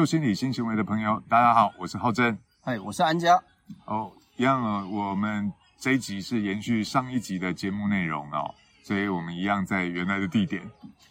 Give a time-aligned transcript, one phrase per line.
[0.00, 2.38] 做心理新行为的朋友，大家好，我是浩正。
[2.62, 3.38] 嗨，我是安佳。
[3.84, 10.62] 哦，一样哦，我们这一集是延续上一集的节目内容哦，所以我们一样在原来的地点。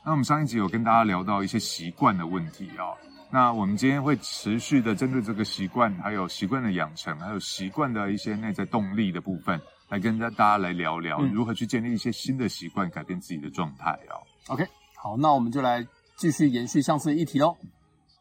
[0.03, 2.97] 那我们上一集有跟大家聊到一些习惯的问题哦，
[3.29, 14.17] 那我们今天会持续的针对这个习惯，还有习惯的养成，还有习惯的一些内在动力的部分，来跟大家来聊聊如何去建立一些新的习惯，改变自己的状态哦。
[14.47, 14.65] OK，
[14.95, 17.55] 好，那我们就来继续延续上次的议题喽。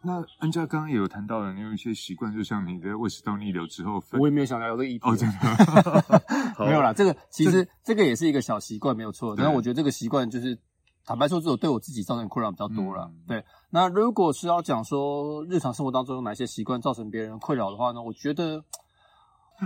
[0.03, 6.25] 那安佳刚刚也有谈到了，你有一些习惯，就像你的胃食道逆流之后我也没有想聊这个议题哦，真的
[6.65, 9.35] 没有啦，这个其实这个也是一个小习惯，没有错。
[9.35, 10.57] 对但是我觉得这个习惯就是
[11.05, 13.11] 坦白说，只有对我自己造成困扰比较多了。
[13.13, 18.01] 嗯对，那如果是要讲说日常生活当中有哪些习惯造成别人困扰的话呢？
[18.01, 18.63] 我觉得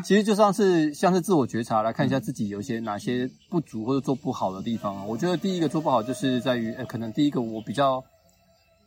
[0.03, 5.05] 其实就像是像是自我觉察来看一下自己有一些哪些不足或者做不好的地方啊。
[5.05, 8.03] 我觉得第一个做不好就是在于，呃，可能第一个我比较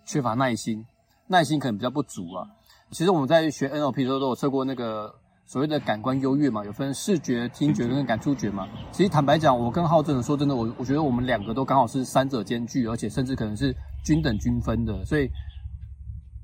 [0.05, 0.83] 缺乏耐心，
[1.27, 2.47] 耐心可能比较不足啊。
[2.91, 5.13] 其实我们在学 NLP 的时候都有测过那个
[5.45, 8.67] 所谓的感官优越嘛，有分视觉、听觉跟感触觉嘛。
[8.91, 15.29] 其实坦白讲，我跟浩正说真的，我我觉得我们两个都刚好是三者兼具，而且甚至可能是均等均分的，所以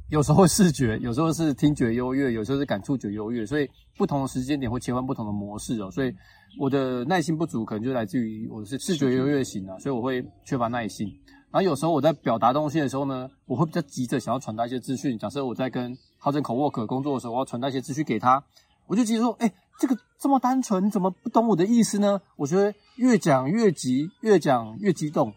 [0.10, 5.90] 有时候视觉， 有时候是听觉优越，有时候是感触觉优越，所以不同的时间点会切换不同的模式哦。
[5.90, 6.14] 所以
[6.60, 11.08] 我的耐心不足，可能就来自于我是视觉优越型啊，所以我会缺乏耐心。
[11.52, 15.18] 然后有时候我在表达东西的时候呢，我会比较急着想要传达一些资讯。
[15.20, 18.42] 假设我在跟浩正口 work 工作的时候，我要传达一些资讯给他，
[18.88, 25.34] 我就急着说：“哎、这个这么单纯，你怎么不懂我的意思呢？”我觉得越讲越急，越讲越激动。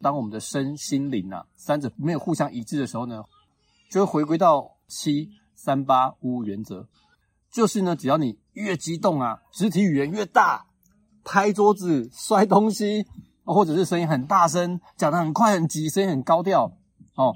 [0.00, 3.22] 当我们的身心灵啊三者没有互相一致的时候呢，
[3.90, 6.86] 就会回归到七三八五原则，
[7.50, 10.66] 就是呢，只要你越激动啊，肢体语言越大，
[11.24, 13.06] 拍桌子、摔东西，
[13.54, 16.72] 或者是声音很大声，讲的很快很急，声音很高调，
[17.14, 17.32] 哦，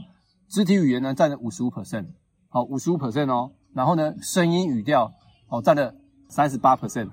[0.48, 2.06] 肢体语言呢占了五十五 percent，
[2.48, 5.12] 好，五十五 percent 哦，然后呢，声音语调
[5.48, 5.94] 哦占了
[6.28, 7.08] 三十八 percent，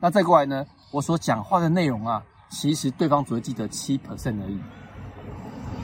[0.00, 4.58] 那再过来呢，我所讲话的内容啊，其实对方只会记得七 percent 而已。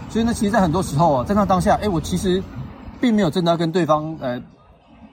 [0.09, 2.43] 所以呢，其实，在很多时候啊，在那当下，哎，我其实
[3.01, 4.41] 并没有真的要跟对方呃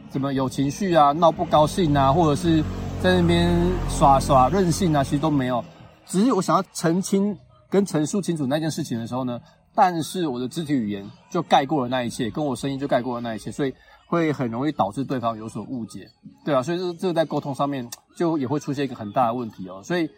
[0.10, 2.64] 怎么有情绪啊、闹不高兴啊，或者是
[3.02, 3.52] 在那边
[3.90, 5.62] 耍耍任性啊，其实都没有。
[6.08, 7.38] 只是我想要澄清
[7.70, 9.40] 跟陈述清楚那件事情的时候呢，
[9.74, 13.74] 但是我的肢体语言就盖过了那一切，跟我声音就盖过了那一切，所以
[14.08, 16.08] 会很容易导致对方有所误解，
[16.46, 19.82] 对啊，所以这这个在沟通上面就也会出现一个很大的问题哦。
[19.84, 20.10] 所以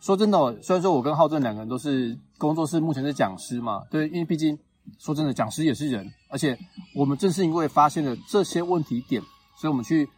[0.00, 4.58] 说真的、虽然说我跟浩正两个人都是工作室目前是讲师嘛，对，因为毕竟
[4.98, 6.58] 说真的，讲师也是人，而且
[6.94, 9.22] 我们正是因为发现了这些问题点，
[9.60, 10.08] 所以我们去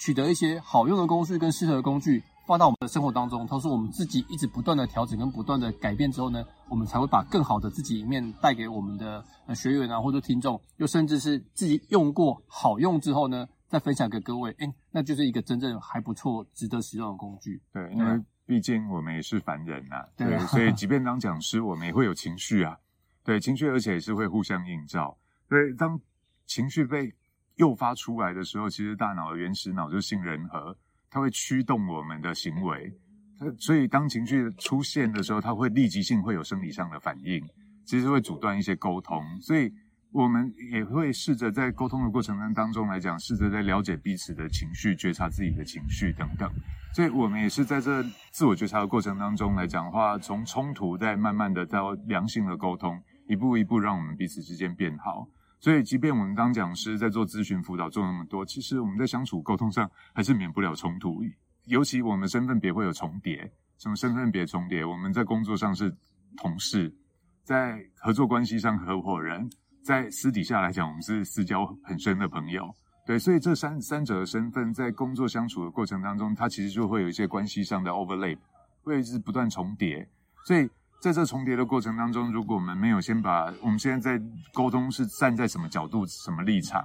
[0.00, 2.22] 取得一些好用的工具跟适合的工具。
[2.48, 17.60] 放到我们的生活当中，同时我们自己一直不断的调整跟不断的改变之后呢，我们才会把更好的自己一面带给我们的呃学员啊，或者听众，又甚至是自己用过好用之后呢，再分享给各位，哎，那就是一个真正还不错、值得使用的工具。
[17.70, 22.78] 对，因为毕竟我们也是凡人呐、对啊所以 即便当讲师，我们也会有情绪啊，
[23.24, 25.18] 对，情绪而且也是会互相映照。
[25.50, 26.00] 对，当
[26.46, 27.12] 情绪被
[27.56, 30.74] 诱发出来的时候，其实大脑的原始脑就是杏仁核，
[31.10, 32.92] 它会驱动我们的行为。
[33.38, 37.40] 它所以当情绪出现的时候，它会立即性会有生理上的反应，
[37.84, 39.22] 其实会阻断一些沟通。
[39.40, 39.72] 所以
[40.10, 46.50] 我们也会试着在沟通的过程当中来讲，试着在了解彼此的情绪，觉察自己的情绪等等。
[46.94, 48.02] 所以我们也是在这
[48.32, 55.28] 自我觉察的过程当中来讲的话，从冲突再慢慢的到良性的沟通，一步一步让我们彼此之间变好。
[55.60, 61.20] 所以，即便我们当讲师在做咨询辅导做那么多，其实我们在相处沟通上还是免不了冲突。
[61.64, 64.84] 尤其我们身份别会有重叠，什么身份别重叠？
[64.84, 65.94] 我们在工作上是
[66.36, 66.94] 同事，
[67.42, 69.50] 在合作关系上合伙人，
[69.82, 72.72] 在私底下来讲，我们是私交很深的朋友。
[73.04, 78.38] 对，所以这三三者的身份在工作相处的过程当中，它其实就会有一些关系上的 overlap，
[78.82, 80.08] 会一直不断重叠。
[80.44, 80.70] 所以
[81.00, 86.84] 在这重叠的过程当中，如果我们没有先把我们现在在沟通是站在什么角度、什么立场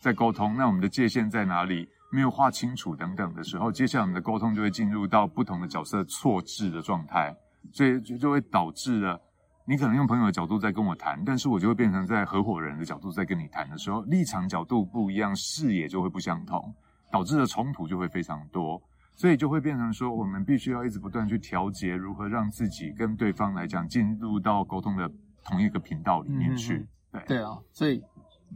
[0.00, 1.88] 在沟通，那我们的界限在哪里？
[2.12, 7.34] 没有划清楚等等的时候，接下来我们的沟通就会进入到不同的角色错置的状态，
[7.72, 9.20] 所以就就会导致了
[9.66, 16.72] 你可能用朋友的角度在跟我谈，但是我就会变成在合伙人的角度在跟你谈的时候，立场角度不一样，视野就会不相同，
[17.10, 18.80] 导致的冲突就会非常多。
[19.16, 25.10] 所以就会变成说，我们必须要一直不断去调节，如何让自己跟对方来讲进入到沟通的
[25.44, 26.86] 同一个频道里面去。
[27.12, 28.02] 对对啊，所以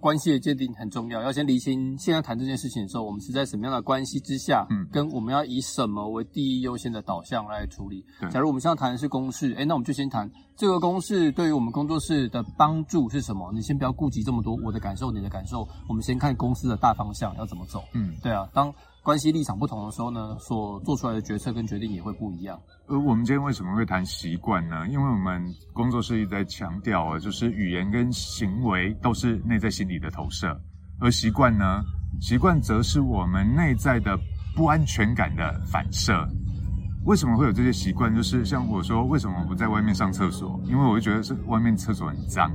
[0.00, 8.28] 关系的界定很重要，要先厘清现在谈这件事情的时候，我们是在什么样的关系之下，嗯跟我们要以什么为第一优先的导向来处理对。
[8.30, 13.50] 假如我们现在谈的是公式，哎，那我们就先谈这个公式对于我们工作室的帮助是什么？
[13.52, 17.84] 你先不要顾及这么多，我的感受，你的感受，我们先看公司的大方向要怎么走。
[17.94, 18.72] 嗯，对啊，当
[19.08, 22.60] 关系立场不同的时候呢，所做出来的决策跟决定也会不一样。
[22.88, 24.86] 而我们今天为什么会谈习惯呢？
[24.86, 30.54] 因为我们工作室一直在强调啊，就是语言跟行为都是内在心理的投射，
[31.00, 31.82] 而习惯呢，
[32.20, 34.14] 习惯则是我们内在的
[34.54, 36.28] 不安全感的反射。
[37.06, 38.14] 为什么会有这些习惯？
[38.14, 40.60] 就是像我说，为什么我不在外面上厕所？
[40.66, 42.50] 因为我就觉得是外面厕所很脏，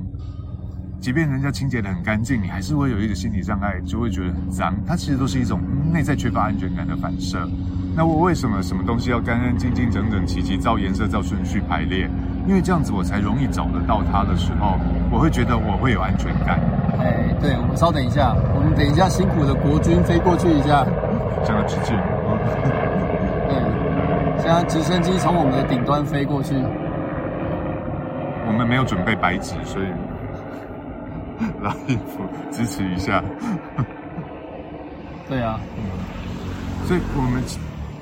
[1.04, 4.74] 即便人家清洁的很干净，你还是会有一个心理障碍，就会觉得很脏。
[4.86, 5.60] 它其实都是一种
[5.92, 7.46] 内在缺乏安全感的反射。
[7.94, 12.08] 那我为什么什么东西要干干净净、整整齐齐，照颜色、照顺序排列？
[12.48, 14.78] 因为这样子我才容易找得到它的时候，
[15.12, 16.58] 我会觉得我会有安全感。
[16.98, 20.86] 哎，对，我们稍等一下，我们等一下辛苦的国军飞过去一下。
[21.44, 21.94] 向他致敬。
[23.52, 26.54] 对，现在直升机从我们的顶端飞过去。
[28.46, 29.86] 我们没有准备白纸，所以
[31.62, 33.22] 拉衣服支持一下。
[35.28, 35.82] 对啊，嗯
[36.86, 37.42] 所以我们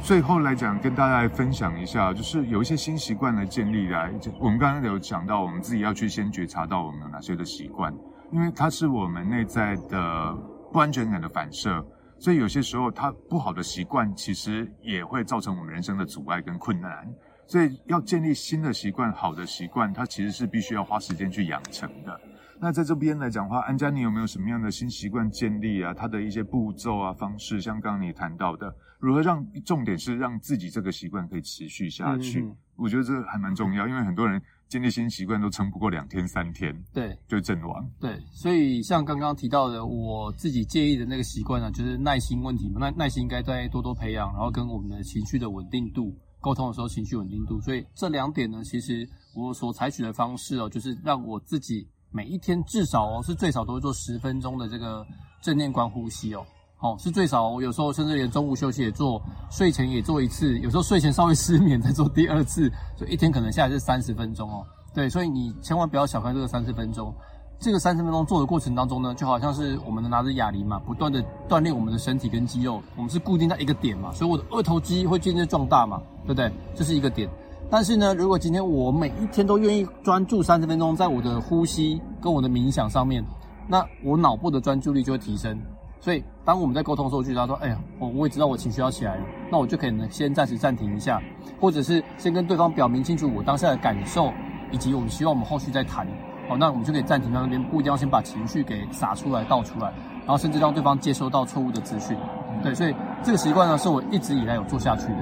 [0.03, 4.13] 最后来讲，跟大家来分享一下，就是有一些新习惯的建立来。
[4.41, 7.95] 我们刚刚有讲到，我们自己要去先觉察到我们有哪些的习惯，
[8.33, 10.37] 因为它是我们内在的
[10.73, 11.85] 不安全感的反射。
[12.19, 17.09] 所以有些时候，它不好的习惯其实也会造成我们人生的阻碍跟困难。
[17.47, 22.21] 所以要建立新的习惯、好的习惯，它其实是必须要花时间去养成的。
[22.63, 25.93] 那在这边来讲的话，安佳，你有没有什么样的新习惯建立啊？
[25.93, 32.49] 它的一些步骤啊、方式，像刚刚你谈到的，如何让重点是让自己这个习惯可以持续下去？
[32.77, 37.85] 我觉得这还蛮重要，因为很多人建立新习惯都撑不过两天、三天对就阵亡。
[37.99, 42.79] 对，所以像刚刚提到的，我自己介意的那个习惯呢，就是耐心问题嘛。
[42.79, 47.61] 耐耐心应该再多多培养，然后跟我们的情绪的稳定度沟通的时候，情绪稳定度。
[47.61, 49.05] 所以这两点呢，其实
[49.35, 55.05] 我所采取的方式哦，就是让我自己每一天至少哦是最少都会做十分钟的这个
[55.41, 56.45] 正念观呼吸哦。
[56.81, 64.67] 哦，是最少，有时候甚至连中午休息也做，睡前也做一次，有时候睡前稍微失眠再做第二次，所以一天可能下来是三十分钟哦。
[64.93, 67.15] 对，所以你千万不要小看这个三十分钟。
[67.61, 76.53] 这个三十分钟做的过程当中呢，就好像是我们拿着哑铃嘛，不断的锻炼我们的身体跟肌肉，我们是固定在一个点嘛，所以我的二头肌会渐渐壮大嘛，对不对？
[76.75, 77.31] 这是一个点。
[77.71, 83.25] 但是呢，如果今天我每一天都愿意专注三十分钟在我的呼吸跟我的冥想上面，
[83.67, 85.59] 那我脑部的专注力就会提升。
[86.01, 91.23] 所以，当我们在沟通的时候，我就觉得说，哎呀，我我也知道我情绪要起来了，那我就可以呢先暂时暂停一下，
[91.61, 94.33] 或者是先跟对方表明清楚我当下的感受，
[94.73, 96.07] 以及我们希望我们后续再谈。
[96.49, 99.93] 好，那我们就可以暂停在那边，不一定要先把情绪给撒出来、倒出来，
[100.27, 102.17] 然后甚至让对方接收到错误的资讯。
[102.65, 105.19] 对，所以这个习惯呢，是我一直以来有做下去的。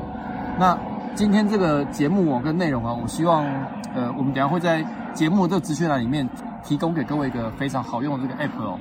[0.58, 0.76] 那
[1.14, 3.44] 今天这个节目哦跟内容啊，我希望
[3.94, 6.28] 呃，我们等下会在节目的这个资讯栏里面
[6.64, 8.78] 提供给各位一个非常好用的这个 app 哦。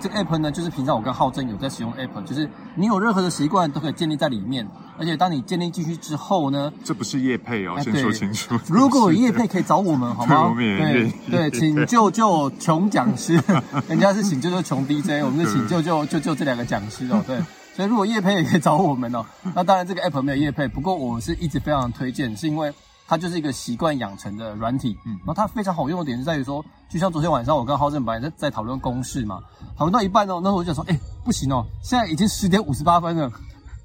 [0.00, 4.68] 这个 app 呢，就是平常我跟浩正有在使用 app，就是你有任何的习惯都可以建立在里面，
[4.98, 8.58] 而且当你建立进去之后呢，这不是叶配哦，先说清楚。
[8.68, 10.52] 如果有叶配可以找我们好吗？
[10.58, 13.40] 对对，请救救穷讲师，
[13.88, 17.22] 人家是请救救穷 DJ，我们是请救救救救这两个讲师哦。
[17.26, 17.38] 对，
[17.74, 19.24] 所以如果夜配也可以找我们哦。
[19.54, 22.72] 那当然这个 app 没有夜配，不过我是一直非常推荐，是因为
[23.06, 29.40] 它就是一个习惯养成的软体，嗯然后它非常好用的点是在于说，就像昨天晚上我跟浩正本来在在讨论公式嘛，
[29.76, 33.30] 讨论到一半哦，那时候我就想说，哎，不行哦，现在已经十点五十八分了。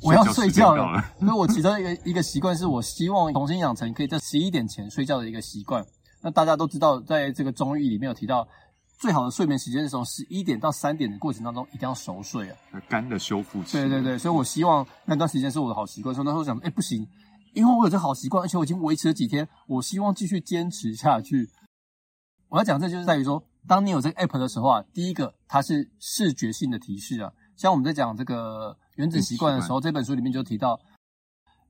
[0.01, 5.85] 我要睡觉了睡觉时间到了， 所以我其中一个一个习惯是我希望重新养成可以在十一点前睡觉的一个习惯。
[6.21, 8.47] 那大家都知道，在这个中医里面有提到，
[8.99, 12.57] 最好的睡眠时间是从十一点到三点的过程当中一定要熟睡啊。
[12.89, 13.71] 肝的修复期。
[13.71, 16.13] 对对对，所以我希望那段时间是我的好习惯。
[16.13, 17.07] 所以那时候想，哎，不行，
[17.53, 21.49] 因为我有这好习惯，而且我已经维持了几天，我希望继续坚持下去。
[22.49, 30.77] 我要讲这就是在于说，当你有这个 app 的时候啊，第一个它是视觉性的提示啊，像我们在讲这个原子习惯的时候，这本书里面就提到，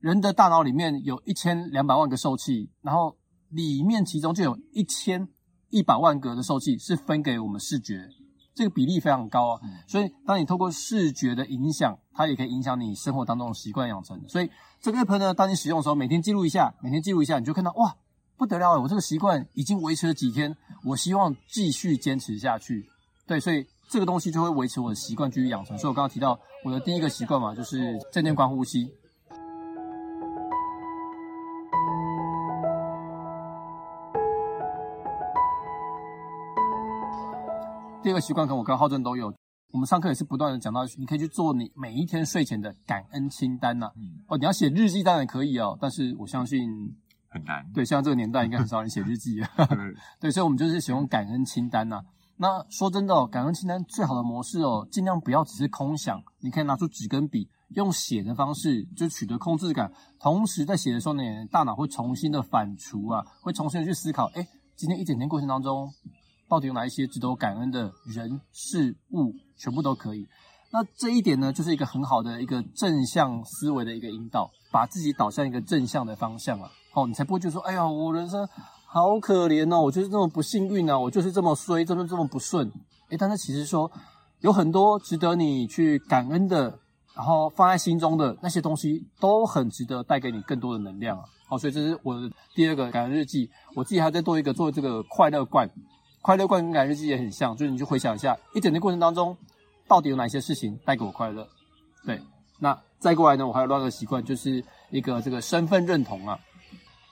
[0.00, 3.16] 人的大脑里面有一千两百万个受气，然后
[3.50, 5.28] 里面其中就有一千
[5.70, 8.08] 一百万格的受气是分给我们视觉，
[8.54, 9.60] 这个比例非常高啊。
[9.86, 14.20] 所以当你透过视觉的影响，它也可以影响你生活当中的习惯养成。
[14.28, 14.50] 所以
[14.80, 17.96] 这个 app 呢，当你使用的时候，每天记录一下，每天记录一下，你就看到哇，
[18.36, 22.88] 不得了了，我这个习惯已经维持了几天，我希望继续坚持下去。
[23.26, 25.78] 对，所以这个东西就会维持我的习惯继续养成。
[25.78, 28.92] 所以我刚刚提到我的第一个习惯嘛，就是正念观呼吸。
[38.10, 39.32] 第第二个习惯，可能我跟浩正都有。
[39.70, 46.68] 我们上课也是不断的讲到，你可以去做你每一天睡前的感恩清单呐、嗯，哦，你要写日记当然可以哦，但是我相信，
[47.28, 47.64] 很难。
[47.72, 49.48] 对，像这个年代应该很少人写日记啊。
[49.56, 49.76] 对
[50.22, 52.02] 对，所以我们就是使用感恩清单呐、
[52.38, 59.92] 那说真的哦，感恩清单最好的模式哦，尽量不要只是空想，你可以拿出纸跟笔，用写的方式就取得控制感。
[60.18, 65.88] 同时在写的时候呢，大脑会重新的反刍啊，会重新的去思考，哎，今天一整天过程当中，
[66.50, 70.26] 到底有哪一些值得我感恩的人事物，全部都可以。
[70.72, 78.48] 那这一点呢，就是一个很好的一个正向思维的一个引导，把自己导向一个正向的方向啊，哦，你才不会就说，哎呀，我人生
[78.86, 82.70] 好可怜哦，我就是这么不幸运啊，我就是这么衰，这么这么不顺。
[83.10, 83.90] 诶，但是其实说
[84.40, 86.78] 有很多值得你去感恩的，
[87.14, 91.24] 然后放在心中的那些东西，都很值得带给你更多的能量啊。
[91.48, 95.68] 好，所以这是我的第二个感恩日记，我自己还在做一个做这个快乐罐，
[96.22, 99.36] 快乐感恩日记也很像，就是你去回想一下一整天过程当中，
[99.88, 101.48] 到底有哪些事情带给我快乐。
[102.04, 102.20] 对，
[102.58, 106.38] 那再过来呢，我还有另外一个习惯，就是一个这个身份认同啊。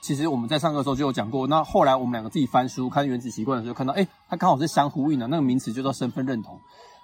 [0.00, 6.58] 其实我们在上课的时候就有讲过，那后来我们两个自己翻书看《原子习惯》的时候，看到，哎，它刚好是相呼应的，那个名词就叫身份认同。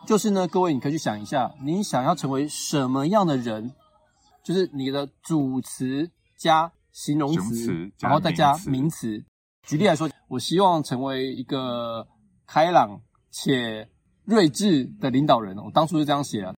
[0.07, 3.73] 就是呢，各位你可以去想一下，你想要成为什么样的人，
[4.45, 6.09] 就是你的主词
[6.39, 9.25] 加形容词词，然后再加名词。
[9.67, 12.07] 举例来说，我希望成为一个
[12.47, 13.89] 开朗且
[14.27, 15.57] 睿智的领导人。
[15.57, 16.55] 我当初是这样写啊，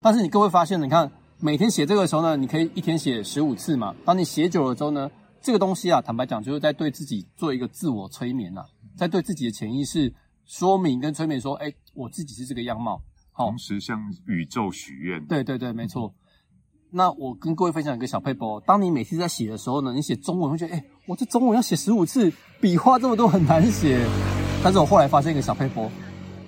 [0.00, 3.94] 但是你各位发现，你看每天写这个的时候呢，你可以一天写十五次嘛。
[4.04, 8.64] 当你写久了之后呢，这个东西啊，坦白讲，就是在对自己做一个自我催眠呐、
[8.96, 13.02] 在对自己的潜意识说明跟催眠说，哎，我自己是这个样貌。
[13.32, 15.26] 好同，时向宇宙许愿。
[15.26, 16.14] 对对对，没错。
[16.92, 24.06] 那我跟各位分享一个小配包，当你每次在写的时候呢，你写中文会觉得，哎，我这中文要写十五次，笔画这么多很难写。
[24.62, 25.90] 但是我后来发现一个小配包，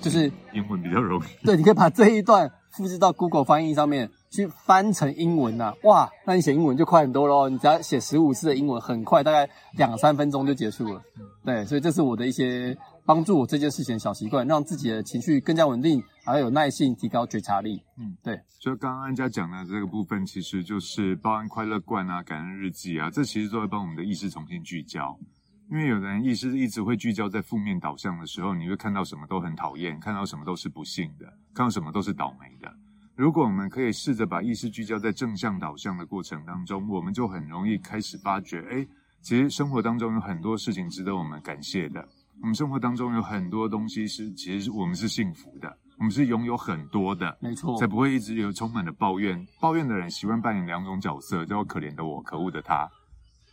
[0.01, 1.45] 就是英文比较容易。
[1.45, 7.51] 对，你可以把这一段复制到 Google 翻译上面去翻成英文呐、哇，那你写英文就快很多喽。
[7.51, 9.47] 你只要写十五次的英文，很快，大概
[9.77, 11.03] 两三分钟就结束了。
[11.45, 12.75] 对，所以这是我的一些
[13.07, 17.81] 帮助我这件事情的小习惯，让自己的情绪更加稳定，还有耐性，提高觉察力。
[17.97, 18.39] 嗯，对。
[18.59, 25.17] 就刚刚安家讲的这个部分，其实就是包含快乐罐啊、感恩日记啊，这其实都会帮我们的意识重新聚焦。
[25.71, 32.73] 因为有的人意识一直会聚焦在负面导向的时候，你会看到什么都很讨厌，看到什么都是不幸的，看到什么都是倒霉的。
[33.15, 38.87] 如果我们可以试着把意识聚焦在正向导向的过程当中，我们就很容易开始发觉，哎，
[39.23, 42.07] 其实生活当中有很多事情值得我们感谢的。
[42.43, 47.37] 我们生活当中有很多东西是，其实是我们是幸福的，我们是拥有很多的。
[47.40, 49.47] 没错才，不会一直有充满了抱怨。
[49.61, 52.88] 抱怨的人习惯扮演两种角色，叫可怜的我、可恶的他，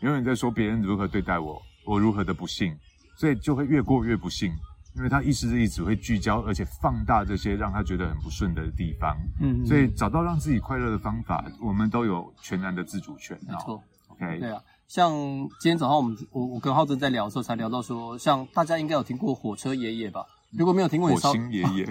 [0.02, 2.76] 永远在说别人如何对待我，我如何的不幸，
[3.16, 4.54] 所以就会越过越不幸。
[4.96, 13.36] 因为他意识力只会聚焦，而且放大这些让他觉得很不顺的地方，嗯，所以找到让自己快乐的方法，我们都有全然的自主权。
[13.48, 13.84] 没错。
[14.10, 14.62] ，OK，对啊，
[14.94, 15.12] 像
[15.60, 20.24] 今天早上我们我我跟浩正在聊的时候，才聊到说，像大家应该有听过火车爷爷吧？
[20.52, 21.84] 如果没有听过，火稍星爷爷，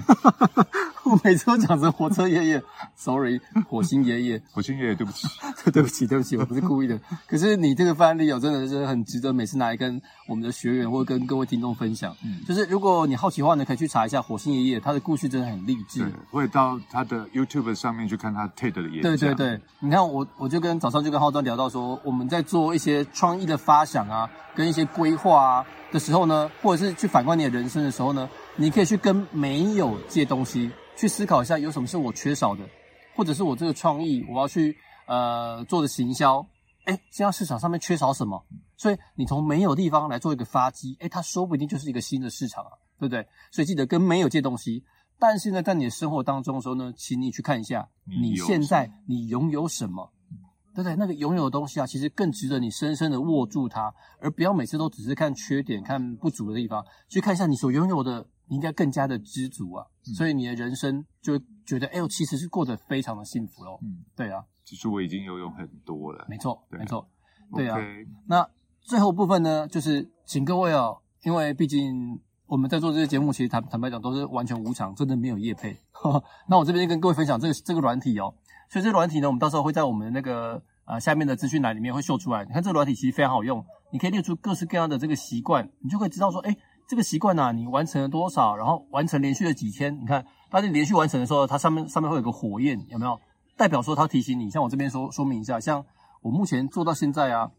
[1.11, 2.63] 我每次都讲成火车爷爷
[2.95, 5.27] ，sorry，火星爷爷，火星爷爷，对不起，
[5.73, 6.99] 对不起，对不起，我不是故意的。
[7.27, 12.15] 可是你这个范例哦，真的是很值得每次拿来跟我们的学员或者跟各位听众分享。
[12.25, 19.03] 嗯就是如果你好奇的话呢，可以去查一下火星爷爷，他的故事真的很励志对。，会到他的 YouTube 上面去看他 TED 的演讲。
[19.03, 32.69] 对对对，你看我我就跟早上就跟浩端聊到说，我们在做一些创意的发想啊，跟一些规划啊的时候呢，或者是去反观你的人生的时候呢，你可以去跟没有借东西，去思考一下有什么是我缺少的，
[33.17, 36.47] 或者是我这个创意我要去呃做的行销，
[36.85, 38.45] 哎，现在市场上面缺少什么？
[38.77, 43.27] 所以你从没有地方来做一个发机，哎，它说不定就是一个新的市场啊，对不对？
[43.51, 44.85] 所以记得跟没有借东西。
[45.19, 47.89] 但是呢，在你的生活当中的时候呢，请你去看一下
[48.21, 50.13] 你现在你拥有什么，
[50.75, 50.97] 对不对？
[50.97, 59.87] 那个拥有的东西啊，其实更值得你深深的握住它，而不要每次都只是看缺点、看不足的地方，去看一下你所拥有的，你应该更加的知足啊。
[60.07, 63.79] 嗯所以你的人生就会觉得，哎呦，其实是过得非常的幸福喽。
[63.83, 66.27] 嗯，对啊，其实我已经游泳很多了。
[66.29, 67.09] 没错，对没错。
[67.55, 67.79] 对啊
[68.27, 68.47] 那
[68.81, 75.77] 最后部分呢，就是请各位哦，因为毕竟我们在做这些节目，其实坦坦白讲都是完全无偿，真的没有业配。
[76.49, 78.35] 那我这边跟各位分享这个这个软体哦，
[78.69, 82.45] 所以这个软体呢，我们到时候会在我们的那个呃下面的资讯栏里面会秀出来。
[82.45, 86.57] 你看这个软体其实非常好用，你可以列出各式各样的这个习惯，你就可以知道说，哎，
[86.93, 89.99] 这个习惯呢、你完成了多少，然后完成连续了几天。
[89.99, 93.19] 你看，当你连续完成的时候，它上面上面会有个火焰，有没有？
[93.57, 95.83] 代表说它提醒你，像我这边说说明一下，像
[96.21, 97.51] 我目前做到现在啊，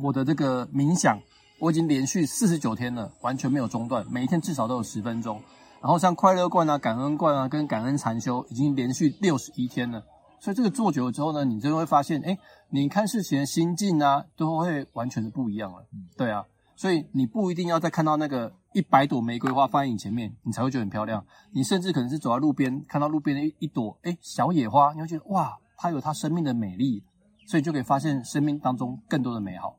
[0.00, 1.18] 我的这个冥想，
[1.58, 5.42] 我已经连续四十九天了，完全没有中断，每一天至少都有十分钟。
[5.80, 10.04] 然后像快乐罐啊、感恩罐啊跟感恩禅修，已经连续六十一天了。
[10.38, 12.38] 所以这个做久了之后呢，你就会发现，哎，
[12.70, 15.84] 你看事情的心境啊，都会完全的不一样了。
[16.16, 16.44] 对啊，
[16.78, 21.26] 所以你不一定要再看到那个一百朵玫瑰花放在你前面，你才会觉得很漂亮。
[21.50, 27.02] 你甚至可能是走在路边，看到路边的一一朵哎小野花，你会觉得哇，它有它生命的美丽，
[27.48, 29.76] 所以就可以发现生命当中更多的美好。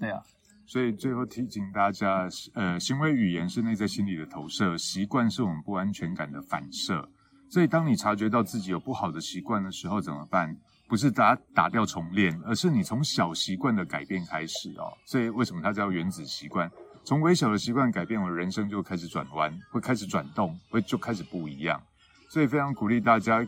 [0.00, 0.20] 对啊。
[0.66, 7.08] 所以最后提醒大家，呃，行为语言是内在心理的投射，习惯是我们不安全感的反射。
[7.48, 10.56] 所以，当你察觉到自己有不好的习惯的时候，怎么办？
[10.90, 14.92] 不是打打掉重练，而是你从小习惯的改变开始哦。
[15.06, 16.68] 所以，为什么它叫原子习惯？
[17.04, 21.80] 从微小的习惯改变，我人生就开始转弯，会开始转动，会就开始不一样。
[22.28, 23.46] 所以，非常鼓励大家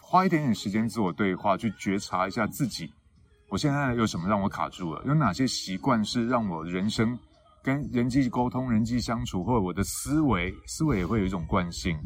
[0.00, 2.88] 花一点点时间自我对话，去觉察一下自己。
[3.48, 5.02] 我现在有什么让我卡住了？
[5.04, 7.18] 有哪些习惯是让我人生
[7.64, 11.98] 跟人际沟通、人际相处，或者我的思维思维也会有一种惯性？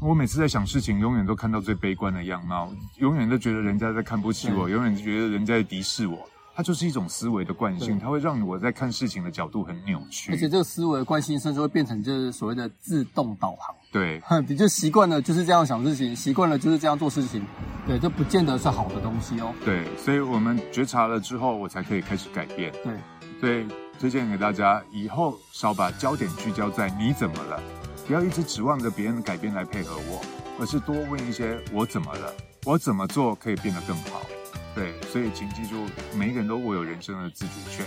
[0.00, 6.18] 我每次在想事情，永远都看到最悲观的样貌，永远都觉得人家在看不起我，永远觉得人家在敌视我。
[6.54, 10.32] 它就是一种思维的惯性，它会让我在看事情的角度很扭曲。
[10.32, 13.74] 而且这个思维的惯性甚至会变成就是所谓的自动导航。
[13.92, 17.44] 对， 你就习惯了就是这样想事情，习惯了就是这样做事情。
[17.86, 19.54] 对，这不见得是好的东西哦。
[19.64, 22.72] 对，所以我们觉察了之后，我才可以开始改变。
[22.82, 22.94] 对，
[23.38, 23.66] 所以
[23.98, 27.62] 推荐给大家，以后少把焦点聚焦在你怎么了，
[28.10, 30.20] 不要一直指望着别人的改变来配合我，
[30.58, 34.26] 而是多问一些我怎么了，我怎么做可以变得更好。
[34.74, 37.86] 对，所以请记住，每一个人都握有人生的自主权，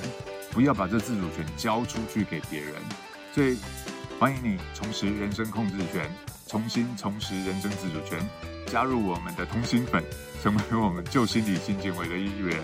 [0.54, 2.72] 不要把这自主权交出去给别人。
[3.34, 3.58] 所以
[4.18, 6.10] 欢迎你重拾人生控制权，
[6.48, 8.18] 重新重拾人生自主权，
[8.74, 10.04] 加入我们的通心粉，
[10.42, 12.60] 成为我们旧心理新行为的一员。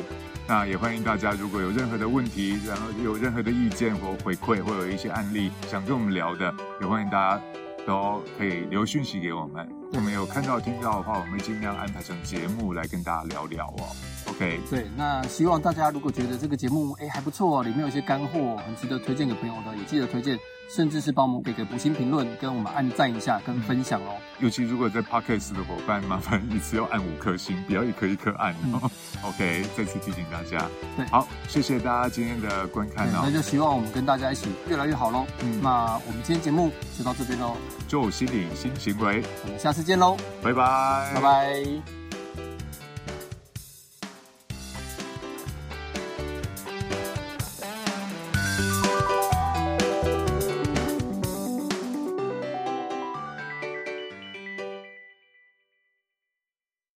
[0.48, 6.52] 那也欢迎大家，如果有任何的问题，然后有任何的意见或回馈，或有一些案例想跟我们聊的，
[6.82, 7.44] 也欢迎大家
[7.86, 9.70] 都可以留讯息给我们。
[9.94, 14.09] 我们有看到听到的话，我们会尽量安排成节目来跟大家聊聊哦。
[14.40, 20.40] OK，对，那希望大家如果觉得这个节目哎还不错，里面有一些干货，很值得推荐给朋友的，也记得推荐，
[20.74, 24.16] 甚至是帮我们给个五星评论，跟我们按赞一下，跟分享哦。
[24.40, 28.90] 尤其如果在 Podcast 的伙伴，麻烦一次要按五颗星，不要一颗一颗按哦。
[29.28, 30.66] OK，再次提醒大家。
[30.96, 33.24] 对，好，谢谢大家今天的观看哦。
[33.26, 35.26] 那就希望我们跟大家一起越来越好喽。
[35.42, 37.58] 嗯，那我们今天节目就到这边喽。
[37.90, 41.99] 就心理新行为，我们下次见喽，拜拜，拜拜。